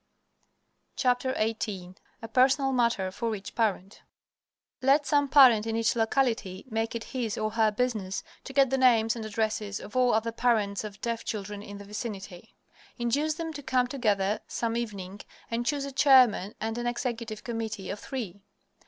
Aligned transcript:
XVIII 0.99 1.93
A 2.23 2.27
PERSONAL 2.27 2.73
MATTER 2.73 3.11
FOR 3.11 3.35
EACH 3.35 3.53
PARENT 3.53 4.01
Let 4.81 5.05
some 5.05 5.29
parent 5.29 5.67
in 5.67 5.75
each 5.75 5.95
locality 5.95 6.65
make 6.71 6.95
it 6.95 7.03
his 7.03 7.37
or 7.37 7.51
her 7.51 7.69
business 7.69 8.23
to 8.45 8.51
get 8.51 8.71
the 8.71 8.79
names 8.79 9.15
and 9.15 9.23
addresses 9.23 9.79
of 9.79 9.95
all 9.95 10.15
other 10.15 10.31
parents 10.31 10.83
of 10.83 11.01
deaf 11.01 11.23
children 11.23 11.61
in 11.61 11.77
the 11.77 11.85
vicinity. 11.85 12.55
Induce 12.97 13.35
them 13.35 13.53
to 13.53 13.61
come 13.61 13.85
together 13.85 14.39
some 14.47 14.75
evening 14.75 15.21
and 15.51 15.67
choose 15.67 15.85
a 15.85 15.91
chairman 15.91 16.55
and 16.59 16.79
an 16.79 16.87
executive 16.87 17.43
committee 17.43 17.91
of 17.91 17.99
three. 17.99 18.41